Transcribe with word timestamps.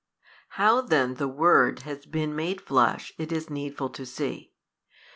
How 0.57 0.81
then 0.81 1.13
the 1.13 1.27
Word 1.27 1.83
has 1.83 2.07
been 2.07 2.35
made 2.35 2.59
Flesh 2.59 3.13
it 3.19 3.31
is 3.31 3.51
needful 3.51 3.89
to 3.91 4.03
see. 4.03 4.51